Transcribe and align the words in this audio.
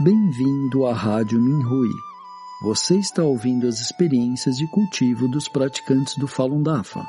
Bem-vindo 0.00 0.86
à 0.86 0.94
Rádio 0.94 1.40
Minhui. 1.40 1.90
Você 2.62 2.96
está 2.98 3.24
ouvindo 3.24 3.66
as 3.66 3.80
experiências 3.80 4.56
de 4.56 4.64
cultivo 4.68 5.26
dos 5.26 5.48
praticantes 5.48 6.16
do 6.16 6.28
Falun 6.28 6.62
Dafa. 6.62 7.04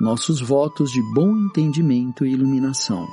Nossos 0.00 0.40
votos 0.40 0.90
de 0.90 1.00
bom 1.14 1.30
entendimento 1.30 2.26
e 2.26 2.32
iluminação. 2.32 3.06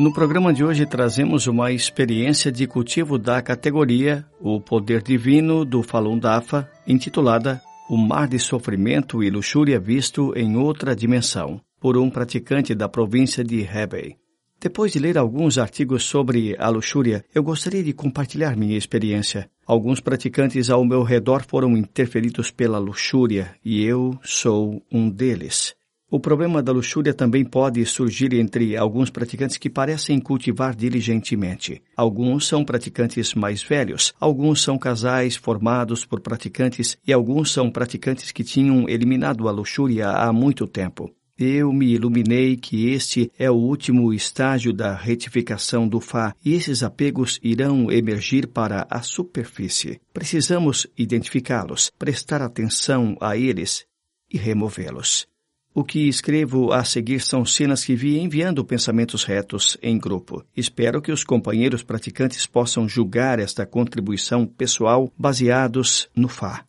No 0.00 0.12
programa 0.12 0.52
de 0.52 0.64
hoje 0.64 0.84
trazemos 0.86 1.46
uma 1.46 1.70
experiência 1.70 2.50
de 2.50 2.66
cultivo 2.66 3.16
da 3.16 3.40
categoria 3.40 4.26
O 4.40 4.60
Poder 4.60 5.04
Divino 5.04 5.64
do 5.64 5.84
Falun 5.84 6.18
Dafa, 6.18 6.68
intitulada 6.84 7.62
O 7.88 7.96
Mar 7.96 8.26
de 8.26 8.40
Sofrimento 8.40 9.22
e 9.22 9.30
Luxúria 9.30 9.78
Visto 9.78 10.32
em 10.36 10.56
Outra 10.56 10.96
Dimensão 10.96 11.60
por 11.80 11.96
um 11.96 12.10
praticante 12.10 12.74
da 12.74 12.88
província 12.88 13.42
de 13.44 13.60
Hebei. 13.60 14.16
Depois 14.60 14.90
de 14.90 14.98
ler 14.98 15.16
alguns 15.16 15.56
artigos 15.56 16.02
sobre 16.02 16.56
a 16.58 16.68
luxúria, 16.68 17.24
eu 17.32 17.44
gostaria 17.44 17.82
de 17.82 17.92
compartilhar 17.92 18.56
minha 18.56 18.76
experiência. 18.76 19.48
Alguns 19.64 20.00
praticantes 20.00 20.68
ao 20.68 20.84
meu 20.84 21.04
redor 21.04 21.44
foram 21.46 21.76
interferidos 21.76 22.50
pela 22.50 22.78
luxúria 22.78 23.54
e 23.64 23.84
eu 23.84 24.18
sou 24.22 24.82
um 24.90 25.08
deles. 25.08 25.76
O 26.10 26.18
problema 26.18 26.62
da 26.62 26.72
luxúria 26.72 27.12
também 27.12 27.44
pode 27.44 27.84
surgir 27.84 28.32
entre 28.32 28.76
alguns 28.76 29.10
praticantes 29.10 29.58
que 29.58 29.68
parecem 29.68 30.18
cultivar 30.18 30.74
diligentemente. 30.74 31.82
Alguns 31.94 32.48
são 32.48 32.64
praticantes 32.64 33.34
mais 33.34 33.62
velhos, 33.62 34.14
alguns 34.18 34.62
são 34.62 34.78
casais 34.78 35.36
formados 35.36 36.06
por 36.06 36.20
praticantes 36.20 36.96
e 37.06 37.12
alguns 37.12 37.52
são 37.52 37.70
praticantes 37.70 38.32
que 38.32 38.42
tinham 38.42 38.88
eliminado 38.88 39.46
a 39.46 39.52
luxúria 39.52 40.08
há 40.08 40.32
muito 40.32 40.66
tempo. 40.66 41.12
Eu 41.40 41.72
me 41.72 41.86
iluminei 41.94 42.56
que 42.56 42.88
este 42.88 43.30
é 43.38 43.48
o 43.48 43.54
último 43.54 44.12
estágio 44.12 44.72
da 44.72 44.96
retificação 44.96 45.86
do 45.86 46.00
Fá 46.00 46.34
e 46.44 46.52
esses 46.52 46.82
apegos 46.82 47.38
irão 47.40 47.92
emergir 47.92 48.48
para 48.48 48.88
a 48.90 49.02
superfície. 49.02 50.00
Precisamos 50.12 50.88
identificá-los, 50.98 51.92
prestar 51.96 52.42
atenção 52.42 53.16
a 53.20 53.36
eles 53.36 53.86
e 54.28 54.36
removê-los. 54.36 55.28
O 55.72 55.84
que 55.84 56.08
escrevo 56.08 56.72
a 56.72 56.82
seguir 56.82 57.20
são 57.20 57.44
cenas 57.44 57.84
que 57.84 57.94
vi 57.94 58.18
enviando 58.18 58.64
pensamentos 58.64 59.22
retos 59.22 59.78
em 59.80 59.96
grupo. 59.96 60.44
Espero 60.56 61.00
que 61.00 61.12
os 61.12 61.22
companheiros 61.22 61.84
praticantes 61.84 62.46
possam 62.46 62.88
julgar 62.88 63.38
esta 63.38 63.64
contribuição 63.64 64.44
pessoal 64.44 65.12
baseados 65.16 66.08
no 66.16 66.26
Fá. 66.28 66.67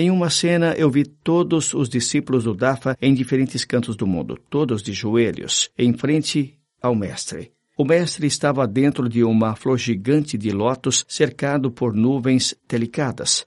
Em 0.00 0.12
uma 0.12 0.30
cena, 0.30 0.74
eu 0.74 0.88
vi 0.88 1.04
todos 1.04 1.74
os 1.74 1.88
discípulos 1.88 2.44
do 2.44 2.54
Dafa 2.54 2.96
em 3.02 3.12
diferentes 3.12 3.64
cantos 3.64 3.96
do 3.96 4.06
mundo, 4.06 4.38
todos 4.48 4.80
de 4.80 4.92
joelhos, 4.92 5.72
em 5.76 5.92
frente 5.92 6.56
ao 6.80 6.94
mestre. 6.94 7.50
O 7.76 7.84
mestre 7.84 8.24
estava 8.28 8.64
dentro 8.64 9.08
de 9.08 9.24
uma 9.24 9.56
flor 9.56 9.76
gigante 9.76 10.38
de 10.38 10.52
lótus 10.52 11.04
cercado 11.08 11.68
por 11.68 11.92
nuvens 11.92 12.54
delicadas. 12.68 13.44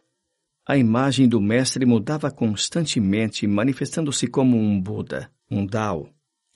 A 0.67 0.75
imagem 0.75 1.25
do 1.25 1.39
mestre 1.39 1.85
mudava 1.85 2.29
constantemente, 2.29 3.47
manifestando-se 3.47 4.27
como 4.27 4.57
um 4.57 4.77
Buda, 4.77 5.31
um 5.49 5.65
Dao, 5.65 6.09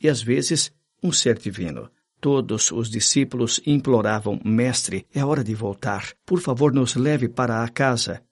e 0.03 0.09
às 0.09 0.21
vezes 0.21 0.73
um 1.01 1.09
ser 1.13 1.39
divino. 1.39 1.89
Todos 2.19 2.69
os 2.69 2.89
discípulos 2.89 3.61
imploravam: 3.65 4.41
Mestre, 4.43 5.05
é 5.15 5.23
hora 5.23 5.41
de 5.41 5.55
voltar. 5.55 6.11
Por 6.25 6.41
favor, 6.41 6.73
nos 6.73 6.95
leve 6.95 7.29
para 7.29 7.63
a 7.63 7.69
casa. 7.69 8.24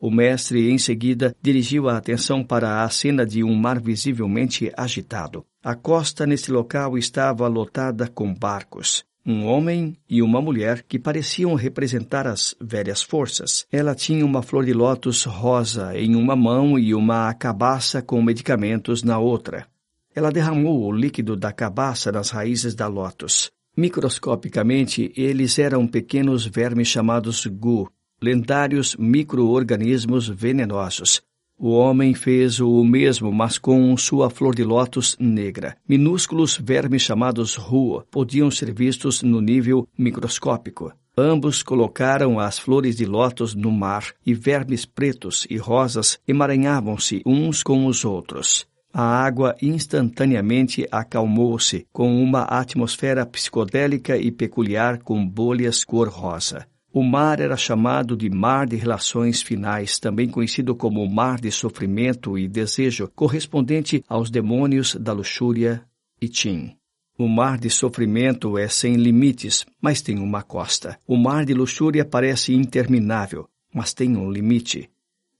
O 0.00 0.12
mestre, 0.12 0.70
em 0.70 0.78
seguida, 0.78 1.34
dirigiu 1.42 1.88
a 1.88 1.96
atenção 1.96 2.44
para 2.44 2.84
a 2.84 2.88
cena 2.88 3.26
de 3.26 3.42
um 3.42 3.54
mar 3.54 3.80
visivelmente 3.80 4.70
agitado. 4.76 5.44
A 5.62 5.74
costa 5.74 6.24
nesse 6.24 6.52
local 6.52 6.96
estava 6.96 7.48
lotada 7.48 8.06
com 8.06 8.32
barcos. 8.32 9.04
Um 9.26 9.44
homem 9.44 9.96
e 10.08 10.22
uma 10.22 10.40
mulher 10.40 10.84
que 10.86 11.00
pareciam 11.00 11.54
representar 11.54 12.28
as 12.28 12.54
velhas 12.60 13.02
forças. 13.02 13.66
Ela 13.70 13.94
tinha 13.94 14.24
uma 14.24 14.40
flor 14.40 14.64
de 14.64 14.72
lótus 14.72 15.24
rosa 15.24 15.98
em 15.98 16.14
uma 16.14 16.36
mão 16.36 16.78
e 16.78 16.94
uma 16.94 17.34
cabaça 17.34 18.00
com 18.00 18.22
medicamentos 18.22 19.02
na 19.02 19.18
outra. 19.18 19.66
Ela 20.14 20.30
derramou 20.30 20.80
o 20.84 20.92
líquido 20.92 21.36
da 21.36 21.52
cabaça 21.52 22.12
nas 22.12 22.30
raízes 22.30 22.74
da 22.74 22.86
lótus. 22.86 23.50
Microscopicamente, 23.76 25.12
eles 25.16 25.58
eram 25.58 25.86
pequenos 25.86 26.46
vermes 26.46 26.88
chamados 26.88 27.46
gu, 27.46 27.88
lendários 28.20 28.96
micro-organismos 28.96 30.28
venenosos. 30.28 31.22
O 31.58 31.70
homem 31.70 32.14
fez 32.14 32.60
o 32.60 32.84
mesmo, 32.84 33.32
mas 33.32 33.58
com 33.58 33.96
sua 33.96 34.30
flor 34.30 34.54
de 34.54 34.62
lótus 34.62 35.16
negra. 35.18 35.76
Minúsculos 35.88 36.56
vermes 36.56 37.02
chamados 37.02 37.56
rua 37.56 38.06
podiam 38.10 38.48
ser 38.48 38.72
vistos 38.72 39.22
no 39.22 39.40
nível 39.40 39.88
microscópico. 39.98 40.92
Ambos 41.16 41.64
colocaram 41.64 42.38
as 42.38 42.60
flores 42.60 42.94
de 42.96 43.04
lótus 43.04 43.56
no 43.56 43.72
mar 43.72 44.12
e 44.24 44.34
vermes 44.34 44.84
pretos 44.84 45.48
e 45.50 45.56
rosas 45.56 46.20
emaranhavam-se 46.28 47.22
uns 47.26 47.64
com 47.64 47.86
os 47.86 48.04
outros. 48.04 48.68
A 48.94 49.02
água 49.02 49.56
instantaneamente 49.60 50.86
acalmou-se 50.92 51.86
com 51.92 52.22
uma 52.22 52.42
atmosfera 52.42 53.26
psicodélica 53.26 54.16
e 54.16 54.30
peculiar 54.30 54.98
com 54.98 55.26
bolhas 55.26 55.82
cor-rosa. 55.82 56.68
O 56.98 57.02
mar 57.04 57.38
era 57.38 57.56
chamado 57.56 58.16
de 58.16 58.28
mar 58.28 58.66
de 58.66 58.74
relações 58.74 59.40
finais, 59.40 60.00
também 60.00 60.28
conhecido 60.28 60.74
como 60.74 61.08
mar 61.08 61.40
de 61.40 61.48
sofrimento 61.48 62.36
e 62.36 62.48
desejo, 62.48 63.08
correspondente 63.14 64.02
aos 64.08 64.32
demônios 64.32 64.96
da 64.96 65.12
luxúria 65.12 65.80
e 66.20 66.28
Tim. 66.28 66.74
O 67.16 67.28
mar 67.28 67.56
de 67.56 67.70
sofrimento 67.70 68.58
é 68.58 68.66
sem 68.66 68.96
limites, 68.96 69.64
mas 69.80 70.02
tem 70.02 70.18
uma 70.18 70.42
costa. 70.42 70.98
O 71.06 71.16
mar 71.16 71.44
de 71.44 71.54
luxúria 71.54 72.04
parece 72.04 72.52
interminável, 72.52 73.48
mas 73.72 73.94
tem 73.94 74.16
um 74.16 74.28
limite. 74.28 74.90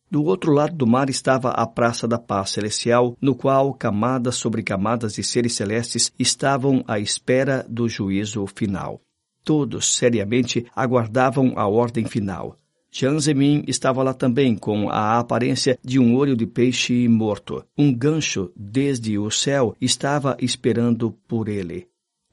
Do 0.09 0.23
outro 0.23 0.53
lado 0.53 0.77
do 0.77 0.87
mar 0.87 1.11
estava 1.11 1.51
a 1.51 1.67
Praça 1.67 2.07
da 2.07 2.21
Paz 2.21 2.51
Celestial, 2.51 3.17
no 3.21 3.35
qual 3.35 3.75
camadas 3.75 4.37
sobre 4.37 4.63
camadas 4.63 5.15
de 5.15 5.25
seres 5.25 5.55
celestes 5.55 6.13
estavam 6.17 6.85
à 6.87 7.01
espera 7.01 7.67
do 7.69 7.89
juízo 7.89 8.47
final. 8.47 9.01
Todos 9.49 9.97
seriamente 9.97 10.67
aguardavam 10.77 11.55
a 11.57 11.67
ordem 11.67 12.05
final. 12.05 12.55
Jiang 12.93 13.19
Zemin 13.19 13.65
estava 13.67 14.03
lá 14.03 14.13
também 14.13 14.55
com 14.55 14.91
a 14.91 15.19
aparência 15.19 15.79
de 15.83 15.99
um 15.99 16.15
olho 16.15 16.37
de 16.37 16.47
peixe 16.47 17.09
morto. 17.09 17.65
Um 17.75 17.91
gancho 17.91 18.53
desde 18.55 19.17
o 19.19 19.31
céu 19.31 19.75
estava 19.81 20.37
esperando 20.39 21.13
por 21.27 21.49
ele. 21.49 21.87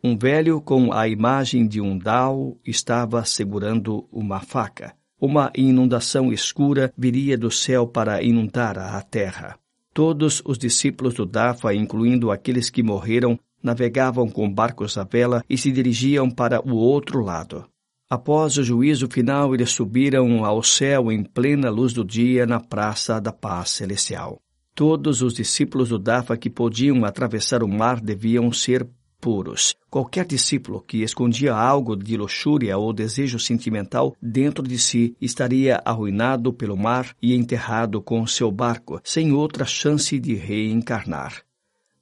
Um 0.04 0.18
velho 0.18 0.60
com 0.60 0.92
a 0.92 1.08
imagem 1.08 1.66
de 1.66 1.80
um 1.80 1.98
Dao 1.98 2.58
estava 2.66 3.24
segurando 3.24 4.06
uma 4.12 4.42
faca. 4.42 4.94
Uma 5.18 5.54
inundação 5.56 6.34
escura 6.34 6.94
viria 6.98 7.38
do 7.38 7.50
céu 7.50 7.88
para 7.88 8.22
inundar 8.22 8.78
a 8.78 9.02
terra. 9.02 9.58
Todos 9.94 10.42
os 10.44 10.58
discípulos 10.58 11.14
do 11.14 11.26
Dafa, 11.26 11.74
incluindo 11.74 12.30
aqueles 12.30 12.70
que 12.70 12.84
morreram, 12.84 13.40
navegavam 13.66 14.30
com 14.30 14.50
barcos 14.50 14.98
à 14.98 15.04
vela 15.04 15.44
e 15.50 15.58
se 15.58 15.72
dirigiam 15.72 16.30
para 16.30 16.62
o 16.62 16.76
outro 16.76 17.22
lado. 17.22 17.66
Após 18.08 18.56
o 18.58 18.64
juízo 18.64 19.10
final, 19.12 19.56
eles 19.56 19.72
subiram 19.72 20.46
ao 20.46 20.62
céu 20.62 21.12
em 21.12 21.24
plena 21.24 21.72
luz 21.72 21.92
do 21.92 22.06
dia 22.06 22.46
na 22.46 22.60
Praça 22.60 23.20
da 23.20 23.34
Paz 23.34 23.72
Celestial. 23.72 24.40
Todos 24.76 25.24
os 25.24 25.34
discípulos 25.34 25.90
do 25.90 25.98
Dafa 25.98 26.38
que 26.38 26.50
podiam 26.50 27.04
atravessar 27.04 27.64
o 27.64 27.68
mar 27.68 28.00
deviam 28.00 28.52
ser 28.52 28.88
puros. 29.20 29.76
Qualquer 29.90 30.26
discípulo 30.26 30.82
que 30.82 31.02
escondia 31.02 31.56
algo 31.56 31.96
de 31.96 32.16
luxúria 32.16 32.78
ou 32.78 32.94
desejo 32.94 33.40
sentimental 33.40 34.16
dentro 34.22 34.62
de 34.62 34.78
si 34.78 35.16
estaria 35.20 35.82
arruinado 35.84 36.54
pelo 36.54 36.78
mar 36.78 37.16
e 37.20 37.34
enterrado 37.34 38.02
com 38.04 38.28
seu 38.28 38.52
barco, 38.52 39.02
sem 39.04 39.32
outra 39.32 39.66
chance 39.66 40.20
de 40.20 40.36
reencarnar. 40.36 41.42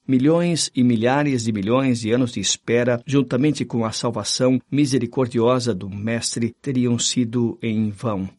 Milhões 0.08 0.70
e 0.76 0.84
milhares 0.84 1.44
de 1.44 1.52
milhões 1.52 2.02
de 2.02 2.12
anos 2.12 2.34
de 2.34 2.40
espera, 2.40 3.02
juntamente 3.06 3.64
com 3.64 3.86
a 3.86 3.92
salvação 3.92 4.60
misericordiosa 4.72 5.74
do 5.74 5.90
Mestre, 5.90 6.56
teriam 6.62 6.98
sido 7.00 7.58
em 7.62 7.90
vão. 7.90 8.30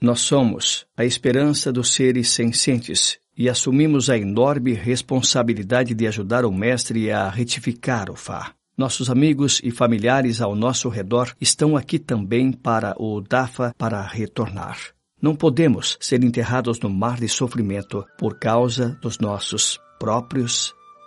Nós 0.00 0.20
somos 0.20 0.86
a 0.96 1.04
esperança 1.04 1.70
dos 1.70 1.92
seres 1.92 2.30
sencientes 2.30 3.18
e 3.36 3.48
assumimos 3.48 4.08
a 4.08 4.16
enorme 4.16 4.72
responsabilidade 4.72 5.94
de 5.94 6.06
ajudar 6.06 6.44
o 6.44 6.52
Mestre 6.52 7.10
a 7.10 7.28
retificar 7.28 8.10
o 8.10 8.16
Fá. 8.16 8.54
Nossos 8.76 9.10
amigos 9.10 9.60
e 9.62 9.70
familiares 9.70 10.40
ao 10.40 10.54
nosso 10.54 10.88
redor 10.88 11.34
estão 11.38 11.76
aqui 11.76 11.98
também 11.98 12.50
para 12.50 12.94
o 12.98 13.20
DAFA 13.20 13.74
para 13.76 14.00
retornar. 14.06 14.78
Não 15.20 15.36
podemos 15.36 15.98
ser 16.00 16.24
enterrados 16.24 16.80
no 16.80 16.88
mar 16.88 17.20
de 17.20 17.28
sofrimento 17.28 18.02
por 18.18 18.38
causa 18.38 18.98
dos 19.02 19.18
nossos 19.18 19.78
próprios 19.98 20.74